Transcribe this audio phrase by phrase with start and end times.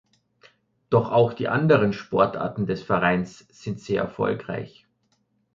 [0.89, 4.87] Doch auch die anderen Sportarten des Vereins sind sehr erfolgreich.